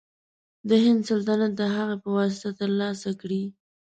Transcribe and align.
د 0.69 0.69
هند 0.83 1.01
سلطنت 1.09 1.51
د 1.57 1.61
هغه 1.75 1.95
په 2.03 2.09
واسطه 2.17 2.49
تر 2.59 2.69
لاسه 2.79 3.09
کړي. 3.21 3.43